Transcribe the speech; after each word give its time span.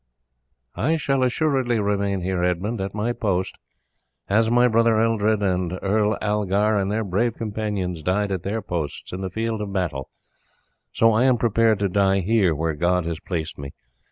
"I 0.73 0.95
shall 0.95 1.21
assuredly 1.21 1.79
remain 1.79 2.21
here, 2.21 2.43
Edmund, 2.43 2.81
at 2.81 2.95
my 2.95 3.13
post, 3.13 3.53
and 4.27 4.39
as 4.39 4.49
my 4.49 4.67
brother 4.67 4.99
Eldred 4.99 5.43
and 5.43 5.77
Earl 5.79 6.17
Algar 6.23 6.75
and 6.79 6.91
their 6.91 7.03
brave 7.03 7.35
companions 7.35 8.01
died 8.01 8.31
at 8.31 8.41
their 8.41 8.63
posts 8.63 9.13
in 9.13 9.21
the 9.21 9.29
field 9.29 9.61
of 9.61 9.71
battle, 9.71 10.09
so 10.91 11.11
I 11.11 11.25
am 11.25 11.37
prepared 11.37 11.77
to 11.81 11.87
die 11.87 12.21
here 12.21 12.55
where 12.55 12.73
God 12.73 13.05
has 13.05 13.19
placed 13.19 13.59
me. 13.59 13.73